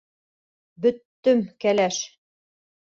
[0.87, 2.05] Бөттөм, кәләш!